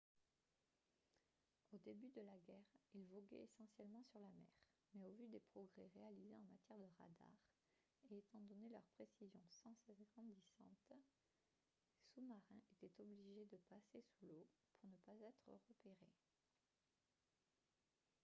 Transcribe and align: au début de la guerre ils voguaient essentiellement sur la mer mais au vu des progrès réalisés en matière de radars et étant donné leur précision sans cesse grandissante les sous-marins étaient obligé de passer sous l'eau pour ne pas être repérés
au 1.73 1.77
début 1.77 2.09
de 2.09 2.21
la 2.21 2.39
guerre 2.39 2.65
ils 2.95 3.05
voguaient 3.05 3.43
essentiellement 3.43 4.01
sur 4.01 4.19
la 4.19 4.31
mer 4.31 4.47
mais 4.95 5.03
au 5.05 5.11
vu 5.11 5.27
des 5.27 5.39
progrès 5.39 5.85
réalisés 5.93 6.33
en 6.33 6.39
matière 6.39 6.79
de 6.79 6.87
radars 6.97 7.37
et 8.09 8.17
étant 8.17 8.41
donné 8.41 8.67
leur 8.69 8.81
précision 8.97 9.39
sans 9.47 9.75
cesse 9.85 10.01
grandissante 10.07 10.89
les 10.89 12.07
sous-marins 12.15 12.63
étaient 12.81 13.03
obligé 13.03 13.45
de 13.45 13.57
passer 13.69 14.01
sous 14.01 14.25
l'eau 14.25 14.47
pour 14.79 14.89
ne 14.89 14.95
pas 15.05 15.15
être 15.23 15.53
repérés 15.69 16.15